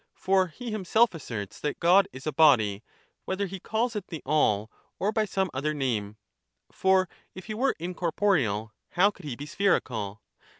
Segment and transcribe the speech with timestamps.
[0.15, 2.81] For he himself asserts that God is a body,
[3.25, 6.17] whether he calls it the All or by some other name;
[6.71, 10.23] for if he were incorporeal, how could he be spherical